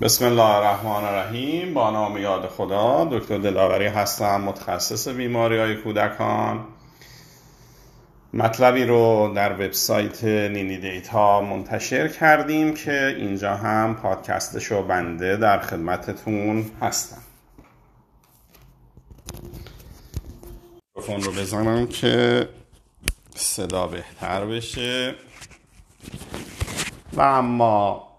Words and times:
بسم 0.00 0.24
الله 0.24 0.42
الرحمن 0.56 1.04
الرحیم. 1.04 1.74
با 1.74 1.90
نام 1.90 2.16
یاد 2.16 2.46
خدا 2.46 3.04
دکتر 3.04 3.38
دلاوری 3.38 3.86
هستم 3.86 4.40
متخصص 4.40 5.08
بیماری 5.08 5.58
های 5.58 5.76
کودکان. 5.76 6.64
مطلبی 8.34 8.84
رو 8.84 9.32
در 9.36 9.52
وبسایت 9.52 10.24
نینی 10.24 10.78
دیتا 10.78 11.40
منتشر 11.40 12.08
کردیم 12.08 12.74
که 12.74 13.14
اینجا 13.18 13.54
هم 13.56 13.94
پادکستش 13.94 14.72
و 14.72 14.82
بنده 14.82 15.36
در 15.36 15.58
خدمتتون 15.58 16.70
هستم. 16.80 17.22
میکروفون 20.96 21.22
رو 21.22 21.32
بزنم 21.32 21.86
که 21.86 22.48
صدا 23.34 23.86
بهتر 23.86 24.44
بشه. 24.44 25.14
و 27.12 27.20
اما 27.20 28.11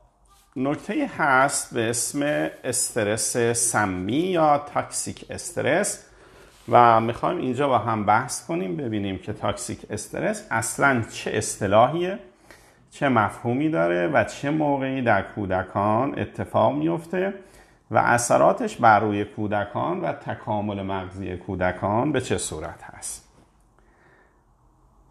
نکته 0.55 1.09
هست 1.17 1.73
به 1.73 1.89
اسم 1.89 2.49
استرس 2.63 3.37
سمی 3.37 4.13
یا 4.13 4.57
toxic 4.73 5.25
stress 5.29 6.05
و 6.69 7.01
می‌خوایم 7.01 7.37
اینجا 7.37 7.67
با 7.67 7.77
هم 7.77 8.05
بحث 8.05 8.45
کنیم 8.45 8.77
ببینیم 8.77 9.17
که 9.17 9.33
toxic 9.33 9.79
stress 9.89 10.47
اصلا 10.51 11.03
چه 11.11 11.31
اصطلاحیه 11.31 12.19
چه 12.91 13.09
مفهومی 13.09 13.69
داره 13.69 14.07
و 14.07 14.23
چه 14.23 14.49
موقعی 14.49 15.01
در 15.01 15.21
کودکان 15.21 16.19
اتفاق 16.19 16.73
میفته 16.73 17.33
و 17.91 17.97
اثراتش 17.97 18.77
بر 18.77 18.99
روی 18.99 19.25
کودکان 19.25 20.01
و 20.01 20.11
تکامل 20.11 20.81
مغزی 20.81 21.37
کودکان 21.37 22.11
به 22.11 22.21
چه 22.21 22.37
صورت 22.37 22.83
هست. 22.83 23.29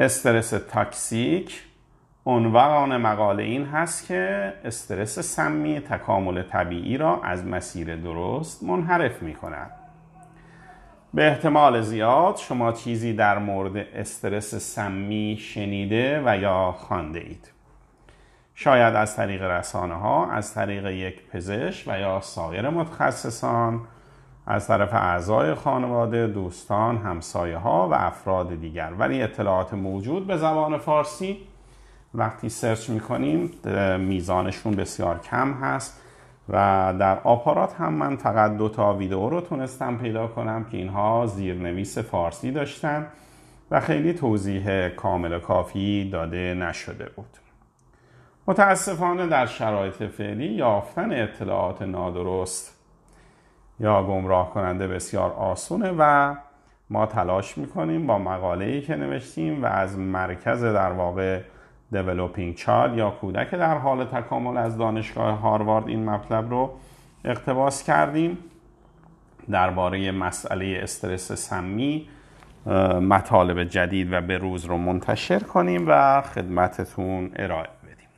استرس 0.00 0.50
تاکسیک 0.50 1.62
عنوان 2.26 2.96
مقاله 2.96 3.42
این 3.42 3.66
هست 3.66 4.06
که 4.06 4.52
استرس 4.64 5.18
سمی 5.18 5.80
تکامل 5.80 6.42
طبیعی 6.42 6.96
را 6.96 7.20
از 7.22 7.46
مسیر 7.46 7.96
درست 7.96 8.62
منحرف 8.62 9.22
می 9.22 9.34
کند. 9.34 9.70
به 11.14 11.26
احتمال 11.28 11.80
زیاد 11.80 12.36
شما 12.36 12.72
چیزی 12.72 13.12
در 13.12 13.38
مورد 13.38 13.76
استرس 13.76 14.54
سمی 14.54 15.36
شنیده 15.40 16.22
و 16.24 16.36
یا 16.36 16.72
خوانده 16.72 17.18
اید. 17.18 17.50
شاید 18.54 18.94
از 18.94 19.16
طریق 19.16 19.42
رسانه 19.42 19.94
ها، 19.94 20.30
از 20.30 20.54
طریق 20.54 20.86
یک 20.86 21.28
پزشک 21.28 21.88
و 21.88 21.98
یا 21.98 22.20
سایر 22.20 22.68
متخصصان، 22.68 23.80
از 24.46 24.66
طرف 24.66 24.94
اعضای 24.94 25.54
خانواده، 25.54 26.26
دوستان، 26.26 26.98
همسایه 26.98 27.56
ها 27.56 27.88
و 27.88 27.94
افراد 27.94 28.60
دیگر 28.60 28.92
ولی 28.98 29.22
اطلاعات 29.22 29.74
موجود 29.74 30.26
به 30.26 30.36
زبان 30.36 30.78
فارسی 30.78 31.38
وقتی 32.14 32.48
سرچ 32.48 32.90
می‌کنیم 32.90 33.50
میزانشون 33.98 34.74
بسیار 34.74 35.18
کم 35.18 35.52
هست 35.52 36.02
و 36.48 36.54
در 36.98 37.18
آپارات 37.18 37.74
هم 37.74 37.92
من 37.94 38.16
فقط 38.16 38.56
دو 38.56 38.68
تا 38.68 38.94
ویدئو 38.94 39.28
رو 39.28 39.40
تونستم 39.40 39.96
پیدا 39.96 40.26
کنم 40.26 40.64
که 40.64 40.76
اینها 40.76 41.26
زیرنویس 41.26 41.98
فارسی 41.98 42.50
داشتن 42.50 43.06
و 43.70 43.80
خیلی 43.80 44.12
توضیح 44.12 44.88
کامل 44.88 45.38
کافی 45.38 46.10
داده 46.10 46.54
نشده 46.54 47.08
بود. 47.16 47.36
متاسفانه 48.46 49.26
در 49.26 49.46
شرایط 49.46 50.02
فعلی 50.02 50.46
یافتن 50.46 51.22
اطلاعات 51.22 51.82
نادرست 51.82 52.78
یا 53.80 54.02
گمراه 54.02 54.50
کننده 54.50 54.88
بسیار 54.88 55.30
آسونه 55.32 55.94
و 55.98 56.34
ما 56.90 57.06
تلاش 57.06 57.58
می‌کنیم 57.58 58.06
با 58.06 58.18
مقاله‌ای 58.18 58.80
که 58.80 58.96
نوشتیم 58.96 59.62
و 59.62 59.66
از 59.66 59.98
مرکز 59.98 60.64
در 60.64 60.92
واقع 60.92 61.40
دیولوپینگ 61.92 62.54
چال 62.54 62.98
یا 62.98 63.10
کودک. 63.10 63.50
در 63.50 63.78
حال 63.78 64.04
تکامل 64.04 64.56
از 64.56 64.78
دانشگاه 64.78 65.38
هاروارد 65.38 65.88
این 65.88 66.04
مطلب 66.04 66.50
رو 66.50 66.70
اقتباس 67.24 67.84
کردیم. 67.84 68.38
درباره 69.50 70.10
مسئله 70.10 70.80
استرس 70.82 71.32
سمی 71.32 72.08
مطالب 73.00 73.64
جدید 73.64 74.12
و 74.12 74.20
به 74.20 74.38
روز 74.38 74.64
رو 74.64 74.76
منتشر 74.76 75.38
کنیم 75.38 75.84
و 75.88 76.22
خدمتتون 76.22 77.30
ارائه 77.36 77.68
بدیم. 77.82 78.08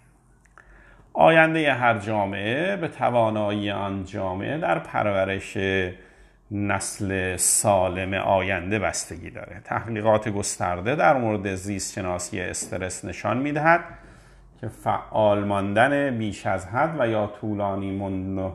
آینده 1.12 1.72
هر 1.72 1.98
جامعه 1.98 2.76
به 2.76 2.88
توانایی 2.88 3.70
آن 3.70 4.04
جامعه 4.04 4.58
در 4.58 4.78
پرورش 4.78 5.58
نسل 6.50 7.36
سالم 7.36 8.14
آینده 8.14 8.78
بستگی 8.78 9.30
داره. 9.30 9.60
تحقیقات 9.64 10.28
گسترده 10.28 10.94
در 10.94 11.16
مورد 11.16 11.54
زیست 11.54 11.92
شناسی 11.92 12.40
استرس 12.40 13.04
نشان 13.04 13.36
می‌دهد 13.36 13.80
که 14.60 14.68
فعال 14.68 15.44
ماندن 15.44 16.18
بیش 16.18 16.46
از 16.46 16.66
حد 16.66 16.96
و 16.98 17.08
یا 17.08 17.32
طولانی 17.40 17.98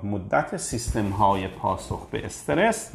مدت 0.04 0.58
سیستم 0.58 1.10
های 1.10 1.48
پاسخ 1.48 2.10
به 2.12 2.26
استرس 2.26 2.92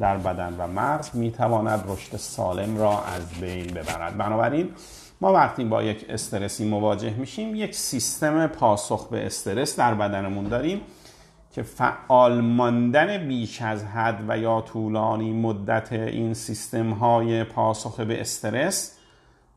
در 0.00 0.16
بدن 0.16 0.54
و 0.58 0.66
مغز 0.66 1.16
می‌تواند 1.16 1.84
رشد 1.88 2.16
سالم 2.16 2.78
را 2.78 3.04
از 3.04 3.40
بین 3.40 3.66
ببرد. 3.66 4.16
بنابراین 4.16 4.70
ما 5.20 5.32
وقتی 5.32 5.64
با 5.64 5.82
یک 5.82 6.06
استرسی 6.08 6.68
مواجه 6.68 7.14
میشیم 7.14 7.54
یک 7.54 7.74
سیستم 7.74 8.46
پاسخ 8.46 9.08
به 9.08 9.26
استرس 9.26 9.78
در 9.78 9.94
بدنمون 9.94 10.44
داریم. 10.44 10.80
که 11.50 11.62
فعال 11.62 12.40
ماندن 12.40 13.28
بیش 13.28 13.62
از 13.62 13.84
حد 13.84 14.24
و 14.28 14.38
یا 14.38 14.60
طولانی 14.60 15.32
مدت 15.32 15.92
این 15.92 16.34
سیستم 16.34 16.90
های 16.90 17.44
پاسخ 17.44 18.00
به 18.00 18.20
استرس 18.20 18.98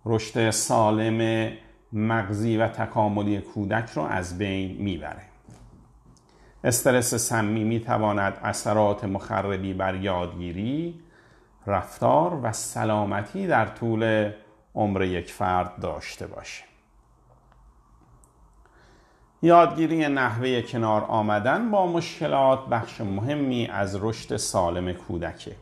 رشد 0.06 0.50
سالم 0.50 1.52
مغزی 1.94 2.58
و 2.58 2.68
تکاملی 2.68 3.42
کودک 3.42 3.90
رو 3.90 4.02
از 4.02 4.38
بین 4.38 4.78
می‌بره. 4.78 5.24
استرس 6.64 7.16
سمی 7.16 7.64
می‌تواند 7.64 8.38
اثرات 8.44 9.04
مخربی 9.04 9.74
بر 9.74 9.96
یادگیری 9.96 11.00
رفتار 11.68 12.40
و 12.44 12.52
سلامتی 12.52 13.48
در 13.48 13.66
طول 13.66 14.32
عمر 14.76 15.02
یک 15.02 15.32
فرد 15.32 15.80
داشته 15.80 16.28
باشه 16.28 16.71
یادگیری 19.44 20.08
نحوه 20.08 20.62
کنار 20.62 21.04
آمدن 21.04 21.72
با 21.72 21.88
مشکلات 21.88 22.66
بخش 22.66 23.02
مهمی 23.02 23.68
از 23.68 23.98
رشد 24.02 24.38
سالم 24.38 24.94
کودکه. 24.94 25.56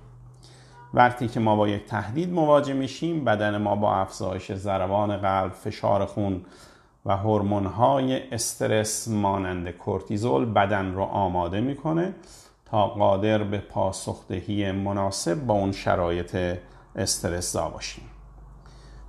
وقتی 0.94 1.28
که 1.28 1.40
ما 1.40 1.56
با 1.56 1.68
یک 1.68 1.86
تهدید 1.86 2.34
مواجه 2.34 2.74
میشیم 2.74 3.26
بدن 3.26 3.58
ما 3.58 3.76
با 3.76 3.96
افزایش 3.96 4.52
ضربان 4.52 5.18
قلب 5.18 5.52
فشار 5.52 6.06
خون 6.06 6.42
و 7.06 7.18
هورمون‌های 7.18 8.34
استرس 8.34 9.08
مانند 9.08 9.70
کورتیزول 9.70 10.46
بدن 10.46 10.94
رو 10.94 11.04
آماده 11.04 11.62
می‌کنه 11.62 12.14
تا 12.66 12.88
قادر 12.88 13.44
به 13.44 13.58
پاسخدهی 13.58 14.72
مناسب 14.72 15.46
با 15.46 15.54
اون 15.54 15.72
شرایط 15.72 16.58
استرس 16.96 17.56
باشیم. 17.56 18.04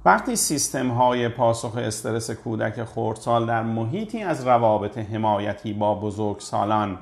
وقتی 0.05 0.37
سیستم 0.37 0.89
های 0.89 1.29
پاسخ 1.29 1.77
استرس 1.77 2.31
کودک 2.31 2.85
خردسال 2.85 3.47
در 3.47 3.63
محیطی 3.63 4.23
از 4.23 4.47
روابط 4.47 4.99
حمایتی 4.99 5.73
با 5.73 5.95
بزرگسالان 5.95 6.99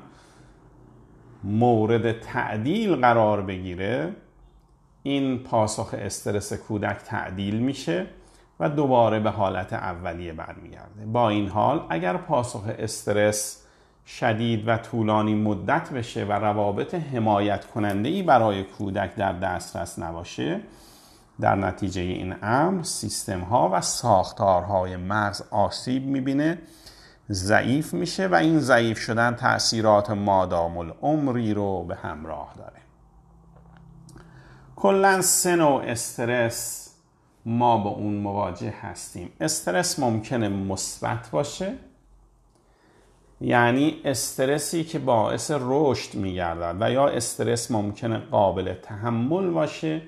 مورد 1.43 2.19
تعدیل 2.19 2.95
قرار 2.95 3.41
بگیره 3.41 4.15
این 5.03 5.39
پاسخ 5.39 5.95
استرس 5.97 6.53
کودک 6.53 6.97
تعدیل 6.97 7.55
میشه 7.55 8.05
و 8.59 8.69
دوباره 8.69 9.19
به 9.19 9.29
حالت 9.29 9.73
اولیه 9.73 10.33
برمیگرده. 10.33 11.05
با 11.13 11.29
این 11.29 11.47
حال 11.47 11.85
اگر 11.89 12.17
پاسخ 12.17 12.63
استرس 12.79 13.65
شدید 14.07 14.67
و 14.67 14.77
طولانی 14.77 15.35
مدت 15.35 15.89
بشه 15.89 16.25
و 16.25 16.31
روابط 16.31 16.95
حمایت 16.95 17.65
کننده 17.65 18.09
ای 18.09 18.23
برای 18.23 18.63
کودک 18.63 19.15
در 19.15 19.33
دسترس 19.33 19.99
نباشه 19.99 20.59
در 21.41 21.55
نتیجه 21.55 22.01
این 22.01 22.35
امر 22.41 22.83
سیستم 22.83 23.39
ها 23.39 23.69
و 23.73 23.81
ساختارهای 23.81 24.97
مغز 24.97 25.41
آسیب 25.51 26.05
می‌بینه 26.05 26.57
ضعیف 27.31 27.93
میشه 27.93 28.27
و 28.27 28.35
این 28.35 28.59
ضعیف 28.59 28.99
شدن 28.99 29.35
تاثیرات 29.35 30.09
مادام 30.09 30.77
العمری 30.77 31.53
رو 31.53 31.83
به 31.83 31.95
همراه 31.95 32.53
داره. 32.57 32.79
کلا 34.75 35.21
سه 35.21 35.55
نوع 35.55 35.83
استرس 35.83 36.89
ما 37.45 37.77
با 37.77 37.89
اون 37.89 38.13
مواجه 38.13 38.73
هستیم. 38.81 39.31
استرس 39.41 39.99
ممکنه 39.99 40.49
مثبت 40.49 41.29
باشه 41.31 41.73
یعنی 43.41 44.01
استرسی 44.05 44.83
که 44.83 44.99
باعث 44.99 45.51
رشد 45.59 46.15
میگردد 46.15 46.77
و 46.79 46.91
یا 46.91 47.07
استرس 47.07 47.71
ممکنه 47.71 48.17
قابل 48.17 48.73
تحمل 48.73 49.49
باشه 49.49 50.01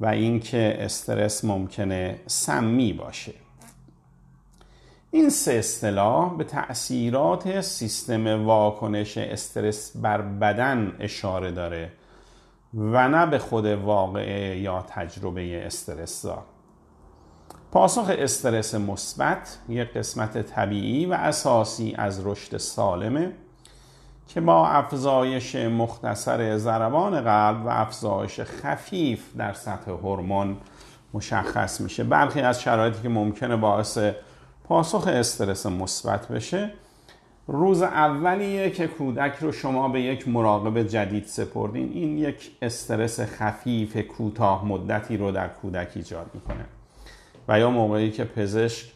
و 0.00 0.06
اینکه 0.06 0.76
استرس 0.80 1.44
ممکنه 1.44 2.20
سمی 2.26 2.92
باشه. 2.92 3.32
این 5.10 5.30
سه 5.30 5.52
اصطلاح 5.52 6.36
به 6.36 6.44
تأثیرات 6.44 7.60
سیستم 7.60 8.46
واکنش 8.46 9.18
استرس 9.18 9.96
بر 9.96 10.22
بدن 10.22 10.96
اشاره 11.00 11.50
داره 11.50 11.92
و 12.74 13.08
نه 13.08 13.26
به 13.26 13.38
خود 13.38 13.66
واقعه 13.66 14.58
یا 14.58 14.84
تجربه 14.88 15.66
استرس 15.66 16.26
پاسخ 17.72 18.10
استرس 18.18 18.74
مثبت 18.74 19.58
یک 19.68 19.92
قسمت 19.92 20.42
طبیعی 20.42 21.06
و 21.06 21.12
اساسی 21.12 21.94
از 21.98 22.26
رشد 22.26 22.56
سالمه. 22.56 23.32
که 24.28 24.40
با 24.40 24.68
افزایش 24.68 25.56
مختصر 25.56 26.56
ضربان 26.56 27.20
قلب 27.20 27.66
و 27.66 27.68
افزایش 27.68 28.40
خفیف 28.40 29.36
در 29.38 29.52
سطح 29.52 29.90
هورمون 29.90 30.56
مشخص 31.14 31.80
میشه. 31.80 32.04
برخی 32.04 32.40
از 32.40 32.62
شرایطی 32.62 33.02
که 33.02 33.08
ممکنه 33.08 33.56
باعث 33.56 33.98
پاسخ 34.64 35.06
استرس 35.06 35.66
مثبت 35.66 36.28
بشه 36.28 36.70
روز 37.48 37.82
اولیه 37.82 38.70
که 38.70 38.86
کودک 38.86 39.36
رو 39.40 39.52
شما 39.52 39.88
به 39.88 40.00
یک 40.00 40.28
مراقب 40.28 40.82
جدید 40.82 41.24
سپردین 41.24 41.92
این 41.92 42.18
یک 42.18 42.50
استرس 42.62 43.20
خفیف 43.20 43.96
کوتاه 43.96 44.64
مدتی 44.64 45.16
رو 45.16 45.32
در 45.32 45.48
کودک 45.48 45.88
ایجاد 45.94 46.30
می‌کنه. 46.34 46.64
و 47.48 47.58
یا 47.58 47.70
موقعی 47.70 48.10
که 48.10 48.24
پزشک 48.24 48.86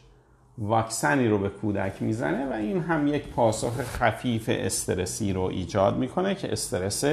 واکسنی 0.58 1.29
رو 1.29 1.38
به 1.38 1.49
کودک 1.49 2.02
می‌زنه 2.02 2.50
و 2.50 2.52
این 2.52 2.81
هم 2.81 3.06
یک 3.06 3.29
پاسخ 3.29 3.81
خفیف 3.81 4.50
استرسی 4.52 5.32
رو 5.32 5.43
ایجاد 5.43 5.97
می‌کنه 5.97 6.35
که 6.35 6.52
استرس 6.52 7.05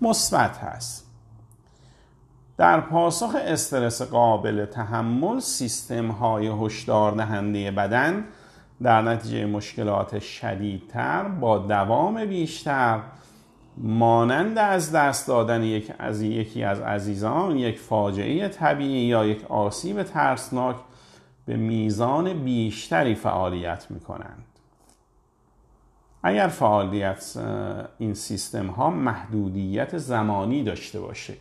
مثبت 0.00 0.58
هست. 0.58 1.06
در 2.56 2.80
پاسخ 2.80 3.36
استرس 3.44 4.02
قابل 4.02 4.64
تحمل 4.64 5.40
سیستم 5.40 6.08
های 6.08 6.48
هشدار 6.48 7.12
دهنده 7.12 7.70
بدن 7.70 8.24
در 8.82 9.02
نتیجه 9.02 9.46
مشکلات 9.46 10.18
شدیدتر 10.18 11.22
با 11.22 11.58
دوام 11.58 12.24
بیشتر 12.24 13.00
مانند 13.76 14.58
از 14.58 14.92
دست 14.92 15.28
دادن 15.28 15.62
یک 15.62 15.92
از 15.98 16.22
یکی 16.22 16.64
از 16.64 16.80
عزیزان 16.80 17.56
یک 17.56 17.78
فاجعه 17.78 18.48
طبیعی 18.48 19.06
یا 19.06 19.26
یک 19.26 19.44
آسیب 19.44 20.02
ترسناک 20.02 20.76
به 21.50 21.56
میزان 21.56 22.32
بیشتری 22.44 23.14
فعالیت 23.14 23.86
می 23.90 24.00
کنند. 24.00 24.44
اگر 26.22 26.46
فعالیت 26.46 27.36
این 27.98 28.14
سیستم 28.14 28.66
ها 28.66 28.90
محدودیت 28.90 29.98
زمانی 29.98 30.62
داشته 30.62 31.00
باشه 31.00 31.34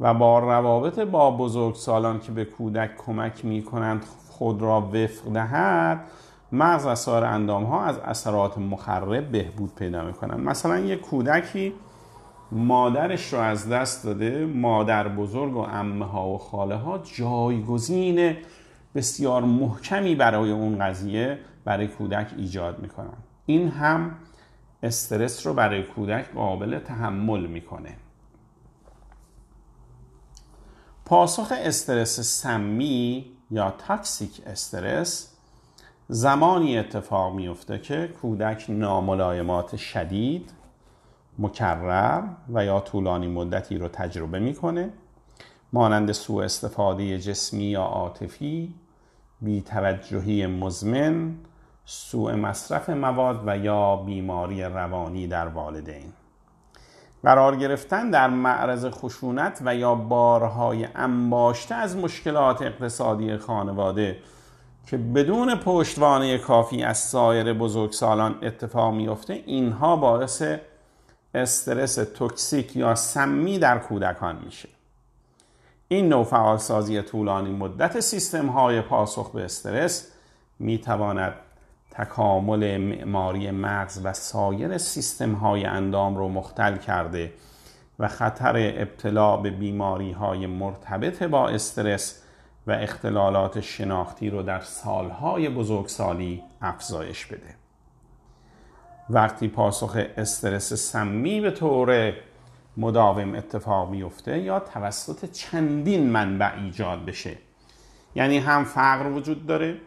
و 0.00 0.14
با 0.14 0.38
روابط 0.38 0.98
با 0.98 1.30
بزرگسالان 1.30 2.20
که 2.20 2.32
به 2.32 2.44
کودک 2.44 2.96
کمک 2.96 3.44
می 3.44 3.62
کنند 3.62 4.04
خود 4.28 4.62
را 4.62 4.80
وفق 4.80 5.32
دهد 5.32 6.04
مغز 6.52 6.86
و 6.86 6.94
سایر 6.94 7.24
اندام 7.24 7.64
ها 7.64 7.84
از 7.84 7.98
اثرات 7.98 8.58
مخرب 8.58 9.30
بهبود 9.30 9.74
پیدا 9.74 10.04
می 10.04 10.12
کنند 10.12 10.40
مثلا 10.40 10.78
یک 10.78 11.00
کودکی 11.00 11.72
مادرش 12.52 13.32
رو 13.32 13.38
از 13.38 13.68
دست 13.68 14.04
داده 14.04 14.46
مادر 14.46 15.08
بزرگ 15.08 15.56
و 15.56 15.60
امه 15.60 16.04
ها 16.04 16.28
و 16.28 16.38
خاله 16.38 16.76
ها 16.76 16.98
جایگزین 16.98 18.36
بسیار 18.94 19.42
محکمی 19.42 20.14
برای 20.14 20.50
اون 20.50 20.78
قضیه 20.78 21.38
برای 21.64 21.88
کودک 21.88 22.34
ایجاد 22.36 22.78
می‌کنن. 22.78 23.16
این 23.46 23.68
هم 23.68 24.16
استرس 24.82 25.46
رو 25.46 25.54
برای 25.54 25.82
کودک 25.82 26.32
قابل 26.34 26.78
تحمل 26.78 27.46
می‌کنه. 27.46 27.96
پاسخ 31.04 31.52
استرس 31.56 32.20
سمی 32.20 33.26
یا 33.50 33.70
تاکسیک 33.70 34.42
استرس 34.46 35.34
زمانی 36.08 36.78
اتفاق 36.78 37.34
میفته 37.34 37.78
که 37.78 38.08
کودک 38.22 38.64
ناملایمات 38.68 39.76
شدید 39.76 40.52
مکرر 41.38 42.22
و 42.54 42.64
یا 42.64 42.80
طولانی 42.80 43.26
مدتی 43.26 43.78
رو 43.78 43.88
تجربه 43.88 44.38
می‌کنه. 44.38 44.90
مانند 45.72 46.12
سوء 46.12 46.44
استفاده 46.44 47.18
جسمی 47.18 47.64
یا 47.64 47.82
عاطفی 47.82 48.74
بیتوجهی 49.40 50.46
مزمن 50.46 51.34
سوء 51.84 52.36
مصرف 52.36 52.90
مواد 52.90 53.42
و 53.46 53.58
یا 53.58 53.96
بیماری 53.96 54.62
روانی 54.62 55.26
در 55.26 55.48
والدین. 55.48 56.12
قرار 57.22 57.56
گرفتن 57.56 58.10
در 58.10 58.28
معرض 58.30 58.86
خشونت 58.86 59.62
و 59.64 59.76
یا 59.76 59.94
بارهای 59.94 60.88
انباشته 60.94 61.74
از 61.74 61.96
مشکلات 61.96 62.62
اقتصادی 62.62 63.36
خانواده 63.36 64.18
که 64.86 64.96
بدون 64.96 65.54
پشتوانه 65.54 66.38
کافی 66.38 66.82
از 66.82 66.98
سایر 66.98 67.52
بزرگسالان 67.52 68.38
اتفاق 68.42 68.94
میفته 68.94 69.32
اینها 69.32 69.96
باعث 69.96 70.42
استرس 71.34 71.94
توکسیک 71.94 72.76
یا 72.76 72.94
سمی 72.94 73.58
در 73.58 73.78
کودکان 73.78 74.38
میشه. 74.44 74.77
این 75.88 76.08
نوع 76.08 76.24
فعالسازی 76.24 77.02
طولانی 77.02 77.50
مدت 77.50 78.00
سیستم 78.00 78.46
های 78.46 78.80
پاسخ 78.80 79.30
به 79.30 79.44
استرس 79.44 80.12
می 80.58 80.78
تواند 80.78 81.34
تکامل 81.90 82.76
معماری 82.76 83.50
مغز 83.50 84.00
و 84.04 84.12
سایر 84.12 84.78
سیستم 84.78 85.32
های 85.32 85.64
اندام 85.64 86.16
رو 86.16 86.28
مختل 86.28 86.76
کرده 86.76 87.32
و 87.98 88.08
خطر 88.08 88.72
ابتلا 88.76 89.36
به 89.36 89.50
بیماری 89.50 90.12
های 90.12 90.46
مرتبط 90.46 91.22
با 91.22 91.48
استرس 91.48 92.22
و 92.66 92.72
اختلالات 92.72 93.60
شناختی 93.60 94.30
رو 94.30 94.42
در 94.42 94.60
سالهای 94.60 95.48
بزرگسالی 95.48 96.42
افزایش 96.62 97.26
بده. 97.26 97.54
وقتی 99.10 99.48
پاسخ 99.48 99.96
استرس 100.16 100.72
سمی 100.72 101.40
به 101.40 101.50
طور 101.50 102.12
مداوم 102.78 103.34
اتفاق 103.34 103.90
میفته 103.90 104.38
یا 104.38 104.60
توسط 104.60 105.30
چندین 105.30 106.10
منبع 106.10 106.54
ایجاد 106.54 107.04
بشه. 107.04 107.36
یعنی 108.14 108.38
هم 108.38 108.64
فقر 108.64 109.06
وجود 109.06 109.46
داره 109.46 109.80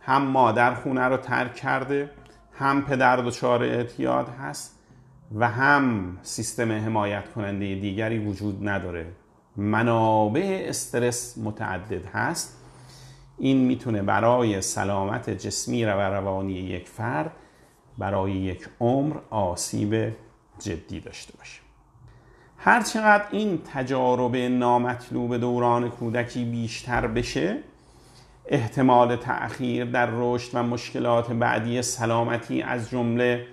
هم 0.00 0.22
مادر 0.22 0.74
خونه 0.74 1.04
رو 1.04 1.16
ترک 1.16 1.54
کرده 1.54 2.10
هم 2.52 2.82
پدر 2.82 3.16
دچار 3.16 3.62
اعتیاد 3.62 4.28
هست 4.28 4.78
و 5.34 5.48
هم 5.48 6.18
سیستم 6.22 6.72
حمایت 6.72 7.32
کننده 7.32 7.74
دیگری 7.74 8.18
وجود 8.18 8.68
نداره. 8.68 9.06
منابع 9.56 10.66
استرس 10.68 11.38
متعدد 11.38 12.06
هست. 12.06 12.62
این 13.38 13.58
می‌تونه 13.58 14.02
برای 14.02 14.60
سلامت 14.60 15.30
جسمی 15.30 15.84
و 15.84 15.88
روانی 15.88 16.52
یک 16.52 16.88
فرد 16.88 17.32
برای 17.98 18.32
یک 18.32 18.68
عمر 18.80 19.16
آسیب 19.30 20.14
جدی 20.58 21.00
داشته 21.00 21.32
باشه. 21.38 21.65
هرچقدر 22.58 23.24
این 23.30 23.58
تجارب 23.74 24.36
نامطلوب 24.36 25.36
دوران 25.36 25.90
کودکی 25.90 26.44
بیشتر 26.44 27.06
بشه 27.06 27.58
احتمال 28.46 29.16
تأخیر 29.16 29.84
در 29.84 30.08
رشد 30.12 30.50
و 30.54 30.62
مشکلات 30.62 31.32
بعدی 31.32 31.82
سلامتی 31.82 32.62
از 32.62 32.90
جمله 32.90 33.46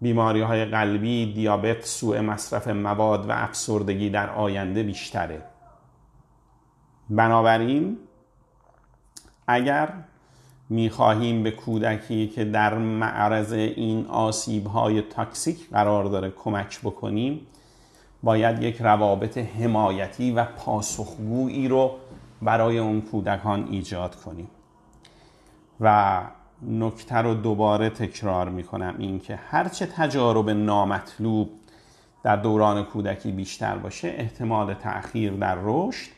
بیماری 0.00 0.40
های 0.40 0.64
قلبی، 0.64 1.32
دیابت، 1.32 1.84
سوء 1.84 2.22
مصرف 2.22 2.68
مواد 2.68 3.28
و 3.28 3.32
افسردگی 3.32 4.10
در 4.10 4.30
آینده 4.30 4.82
بیشتره. 4.82 5.42
بنابراین 7.10 7.98
اگر 9.46 9.88
می‌خواهیم 10.68 11.42
به 11.42 11.50
کودکی 11.50 12.28
که 12.28 12.44
در 12.44 12.78
معرض 12.78 13.52
این 13.52 14.06
آسیب 14.06 14.66
های 14.66 15.02
تاکسیک 15.02 15.70
قرار 15.70 16.04
داره 16.04 16.30
کمک 16.30 16.80
بکنیم 16.80 17.46
باید 18.22 18.62
یک 18.62 18.80
روابط 18.80 19.38
حمایتی 19.38 20.32
و 20.32 20.44
پاسخگویی 20.44 21.68
رو 21.68 21.94
برای 22.42 22.78
اون 22.78 23.00
کودکان 23.00 23.68
ایجاد 23.70 24.16
کنیم. 24.16 24.48
و 25.80 26.20
نکته 26.62 27.16
رو 27.16 27.34
دوباره 27.34 27.90
تکرار 27.90 28.48
می‌کنم 28.48 28.94
این 28.98 29.20
که 29.20 29.36
هرچه 29.36 29.86
تجارب 29.86 30.50
نامطلوب 30.50 31.50
در 32.22 32.36
دوران 32.36 32.84
کودکی 32.84 33.32
بیشتر 33.32 33.76
باشه 33.76 34.08
احتمال 34.08 34.74
تأخیر 34.74 35.32
در 35.32 35.56
رشد 35.62 36.10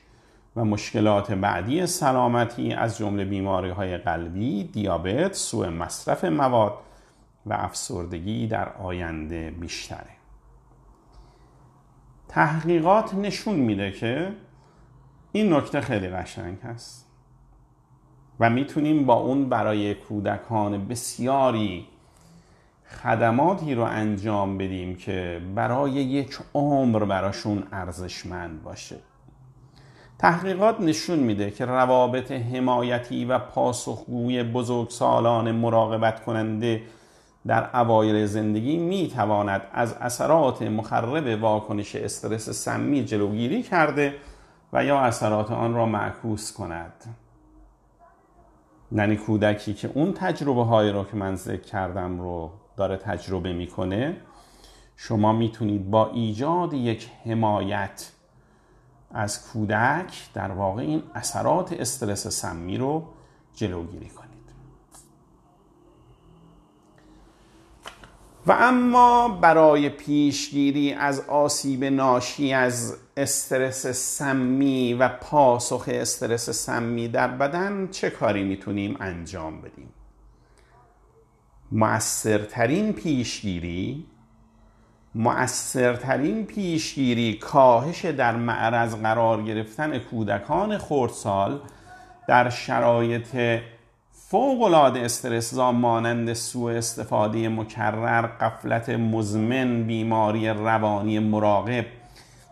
و 0.57 0.65
مشکلات 0.65 1.33
بعدی 1.33 1.87
سلامتی 1.87 2.73
از 2.73 2.99
جمله 2.99 3.25
بیماری 3.25 3.71
های 3.71 3.99
قلبی، 3.99 4.65
دیابت، 4.65 5.35
سوء 5.35 5.71
مصرف 5.71 6.25
مواد 6.25 6.75
و 7.47 7.53
افسردگی 7.53 8.47
در 8.47 8.69
آینده 8.69 9.51
بیشتره. 9.51 10.20
تحقیقات 12.31 13.15
نشون 13.15 13.55
میده 13.55 13.93
که 13.93 14.33
این 15.33 15.53
نکته 15.53 15.81
خیلی 15.81 16.09
قشنگ 16.09 16.59
هست. 16.59 17.07
و 18.41 18.51
می‌تونیم 18.51 19.07
با 19.07 19.15
اون 19.15 19.49
برای 19.49 19.95
کودکان 19.95 20.89
بسیاری 20.89 21.87
خدماتی 22.87 23.75
رو 23.75 23.83
انجام 23.83 24.59
بدیم 24.59 24.97
که 24.97 25.41
برای 25.55 25.91
یک 25.91 26.39
عمر 26.55 27.05
براشون 27.05 27.63
ارزشمند 27.73 28.63
باشه. 28.63 28.97
تحقیقات 30.19 30.81
نشون 30.81 31.19
میده 31.19 31.51
که 31.51 31.65
روابط 31.65 32.33
حمایتی 32.33 33.25
و 33.25 33.39
پاسخگوی 33.39 34.43
بزرگسالان 34.43 35.53
مراقبت 35.53 36.25
کننده 36.25 36.83
در 37.47 37.77
اوایل 37.77 38.27
زندگی 38.27 38.77
می 38.77 39.09
تواند 39.09 39.63
از 39.73 39.93
اثرات 40.01 40.63
مخرب 40.63 41.43
واکنش 41.43 41.97
استرس 41.97 42.51
سمی 42.51 43.05
جلوگیری 43.05 43.63
کرده 43.63 44.15
و 44.73 44.85
یا 44.85 45.01
اثرات 45.01 45.51
آن 45.51 45.75
را 45.75 45.87
معکوس 45.87 46.53
کند. 46.53 46.93
یعنی 48.93 49.17
کودکی 49.17 49.75
که 49.75 49.91
اون 49.95 50.13
تجربه 50.13 50.65
های 50.65 50.91
رو 50.91 51.05
که 51.05 51.17
من 51.17 51.37
ذکر 51.37 51.63
کردم 51.63 52.21
رو 52.21 52.51
داره 52.77 52.97
تجربه 52.97 53.53
می‌کنه 53.53 54.17
شما 54.97 55.33
می‌تونید 55.33 55.91
با 55.91 56.11
ایجاد 56.11 56.73
یک 56.73 57.11
حمایت 57.25 58.13
از 59.11 59.53
کودک 59.53 60.33
در 60.35 60.51
واقع 60.51 60.83
این 60.83 61.03
اثرات 61.15 61.73
استرس 61.73 62.27
سمی 62.27 62.79
رو 62.79 63.03
جلوگیری 63.55 64.09
کنید. 64.09 64.30
و 68.51 68.53
اما 68.53 69.29
برای 69.29 69.89
پیشگیری 69.89 70.93
از 70.93 71.21
آسیب 71.21 71.85
ناشی 71.85 72.53
از 72.53 72.97
استرس 73.17 73.87
سمی 73.87 74.95
و 74.95 75.09
پاسخ 75.09 75.85
استرس 75.93 76.51
سمی 76.51 77.09
در 77.09 77.29
بدن 77.29 77.89
چه 77.91 78.11
کاری 78.11 78.43
می‌تونیم 78.43 78.97
انجام 79.01 79.61
بدیم؟ 79.61 79.89
مؤثرترین 81.73 82.93
پیشگیری 82.93 84.07
مؤثرترین 85.15 86.47
پیشگیری 86.47 87.39
کاهش 87.39 88.05
در 88.05 88.37
معرض 88.37 88.95
قرار 88.95 89.43
گرفتن 89.43 89.99
کودکان 89.99 90.79
خردسال 90.79 91.61
در 92.29 92.51
شرایط 92.51 93.61
فوقالعاده 94.31 95.01
استرسزا 95.01 95.73
مانند 95.73 96.33
سوء 96.33 96.73
استفاده 96.73 97.49
مکرر 97.49 98.27
قفلت 98.27 98.89
مزمن 98.91 99.83
بیماری 99.83 100.49
روانی 100.49 101.19
مراقب 101.19 101.87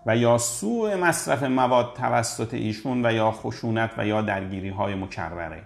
و 0.06 0.16
یا 0.16 0.38
سوء 0.38 0.96
مصرف 0.96 1.42
مواد 1.42 1.94
توسط 1.94 2.54
ایشون 2.54 3.06
و 3.06 3.12
یا 3.12 3.30
خشونت 3.30 3.90
و 3.98 4.06
یا 4.06 4.22
درگیری 4.22 4.68
های 4.68 4.94
مکرره. 4.94 5.62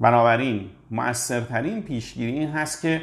بنابراین 0.00 0.70
مؤثرترین 0.90 1.82
پیشگیری 1.82 2.32
این 2.32 2.50
هست 2.50 2.82
که 2.82 3.02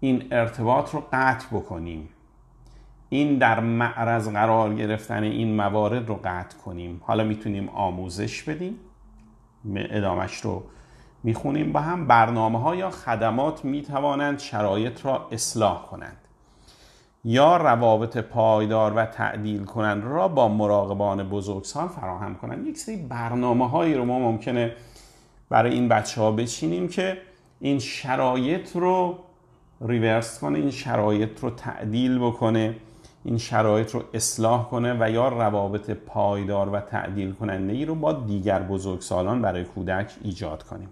این 0.00 0.28
ارتباط 0.30 0.94
رو 0.94 1.02
قطع 1.12 1.46
بکنیم. 1.52 2.08
این 3.08 3.38
در 3.38 3.60
معرض 3.60 4.28
قرار 4.28 4.74
گرفتن 4.74 5.22
این 5.22 5.56
موارد 5.56 6.08
رو 6.08 6.20
قطع 6.24 6.58
کنیم. 6.64 7.00
حالا 7.04 7.24
می‌تونیم 7.24 7.68
آموزش 7.68 8.42
بدیم. 8.42 8.78
ادامش 9.76 10.40
رو 10.40 10.62
می‌خونیم 11.24 11.72
با 11.72 11.80
هم 11.80 12.06
برنامه 12.06 12.60
ها 12.60 12.74
یا 12.74 12.90
خدمات 12.90 13.64
می‌توانند 13.64 14.38
شرایط 14.38 15.06
را 15.06 15.28
اصلاح 15.30 15.82
کنند. 15.82 16.16
یا 17.24 17.56
روابط 17.56 18.16
پایدار 18.16 18.92
و 18.96 19.06
تعدیل 19.06 19.64
کنند 19.64 20.04
را 20.04 20.28
با 20.28 20.48
مراقبان 20.48 21.28
بزرگسال 21.28 21.88
فراهم 21.88 22.34
کنند. 22.34 22.66
یک 22.66 22.78
سری 22.78 22.96
برنامه 22.96 23.68
هایی 23.68 23.94
رو 23.94 24.04
ما 24.04 24.18
ممکنه 24.18 24.72
برای 25.48 25.72
این 25.72 25.88
بچه 25.88 26.20
ها 26.20 26.32
بچینیم 26.32 26.88
که 26.88 27.18
این 27.60 27.78
شرایط 27.78 28.76
رو 28.76 29.18
ریورس 29.80 30.38
کنه 30.40 30.58
این 30.58 30.70
شرایط 30.70 31.40
رو 31.40 31.50
تعدیل 31.50 32.18
بکنه 32.18 32.76
این 33.24 33.38
شرایط 33.38 33.90
رو 33.90 34.02
اصلاح 34.14 34.68
کنه 34.68 34.96
و 35.00 35.10
یا 35.10 35.28
روابط 35.28 35.90
پایدار 35.90 36.68
و 36.68 36.80
تعدیل 36.80 37.32
کننده 37.32 37.72
ای 37.72 37.84
رو 37.84 37.94
با 37.94 38.12
دیگر 38.12 38.62
بزرگسالان 38.62 39.42
برای 39.42 39.64
کودک 39.64 40.12
ایجاد 40.22 40.62
کنیم. 40.62 40.88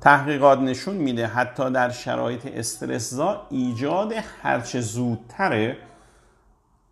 تحقیقات 0.00 0.58
نشون 0.58 0.96
میده 0.96 1.26
حتی 1.26 1.70
در 1.70 1.90
شرایط 1.90 2.46
استرسزا 2.46 3.46
ایجاد 3.50 4.12
هرچه 4.42 4.80
زودتره 4.80 5.76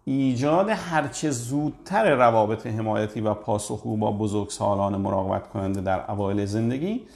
ایجاد 0.04 0.68
هرچه 0.68 1.30
زودتر 1.30 2.14
روابط 2.14 2.66
حمایتی 2.66 3.20
و 3.20 3.34
پاسخگو 3.34 3.96
با 3.96 4.12
بزرگسالان 4.12 4.96
مراقبت 4.96 5.48
کننده 5.48 5.80
در 5.80 6.10
اوایل 6.10 6.44
زندگی 6.44 7.06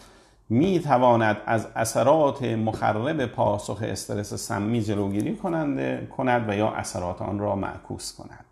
می 0.49 0.81
تواند 0.81 1.37
از 1.47 1.67
اثرات 1.77 2.43
مخرب 2.43 3.27
پاسخ 3.27 3.79
استرس 3.83 4.35
سمی 4.35 4.83
جلوگیری 4.83 5.37
کننده 5.37 6.09
کند 6.17 6.49
و 6.49 6.57
یا 6.57 6.71
اثرات 6.71 7.23
آن 7.23 7.39
را 7.39 7.57
معکوس 7.57 8.17
کند. 8.17 8.45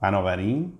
بنابراین 0.00 0.72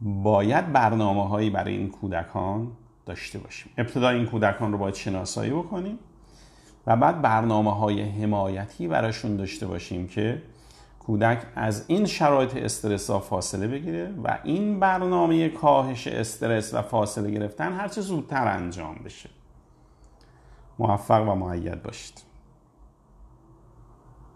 باید 0.00 0.72
برنامه 0.72 1.28
هایی 1.28 1.50
برای 1.50 1.76
این 1.76 1.90
کودکان 1.90 2.72
داشته 3.06 3.38
باشیم. 3.38 3.72
ابتدا 3.78 4.08
این 4.08 4.26
کودکان 4.26 4.72
رو 4.72 4.78
باید 4.78 4.94
شناسایی 4.94 5.50
بکنیم 5.50 5.98
و 6.86 6.96
بعد 6.96 7.22
برنامه 7.22 7.74
های 7.76 8.02
حمایتی 8.02 8.88
براشون 8.88 9.36
داشته 9.36 9.66
باشیم 9.66 10.08
که 10.08 10.42
کودک 10.98 11.42
از 11.54 11.84
این 11.86 12.06
شرایط 12.06 12.56
استرس 12.56 13.10
ها 13.10 13.20
فاصله 13.20 13.68
بگیره 13.68 14.14
و 14.24 14.38
این 14.44 14.80
برنامه 14.80 15.48
کاهش 15.48 16.06
استرس 16.06 16.74
و 16.74 16.82
فاصله 16.82 17.30
گرفتن 17.30 17.72
هرچه 17.72 18.00
زودتر 18.00 18.48
انجام 18.48 18.94
بشه. 19.04 19.30
موفق 20.78 21.28
و 21.28 21.34
معید 21.34 21.82
باشید. 21.82 22.22